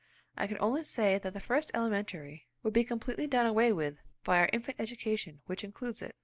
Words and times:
I 0.35 0.47
can 0.47 0.57
only 0.59 0.83
say 0.83 1.19
that 1.19 1.31
the 1.31 1.39
first 1.39 1.69
elementary 1.75 2.47
would 2.63 2.73
be 2.73 2.83
completely 2.83 3.27
done 3.27 3.45
away 3.45 3.71
with 3.71 3.99
by 4.23 4.39
our 4.39 4.49
infant 4.51 4.79
education, 4.79 5.41
which 5.45 5.63
includes 5.63 6.01
it. 6.01 6.15